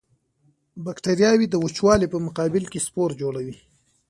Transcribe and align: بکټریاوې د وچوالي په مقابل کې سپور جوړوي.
بکټریاوې 0.85 1.47
د 1.49 1.55
وچوالي 1.63 2.07
په 2.13 2.17
مقابل 2.25 2.63
کې 2.71 2.79
سپور 2.87 3.09
جوړوي. 3.21 3.55